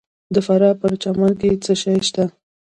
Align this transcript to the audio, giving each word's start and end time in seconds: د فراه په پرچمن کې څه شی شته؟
د 0.33 0.35
فراه 0.45 0.73
په 0.79 0.79
پرچمن 0.81 1.31
کې 1.39 1.49
څه 1.63 1.73
شی 1.81 1.97
شته؟ 2.07 2.25